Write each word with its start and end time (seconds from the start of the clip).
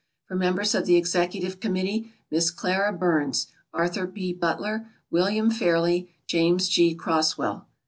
For 0.25 0.35
members 0.35 0.73
of 0.73 0.87
the 0.87 0.95
executive 0.95 1.59
committee: 1.59 2.11
Miss 2.31 2.49
Clara 2.49 2.91
Byrnes, 2.91 3.51
Arthur 3.71 4.07
P. 4.07 4.33
Butler, 4.33 4.87
William 5.11 5.51
Fairley, 5.51 6.09
James 6.25 6.67
G. 6.67 6.95
Croswell. 6.95 7.67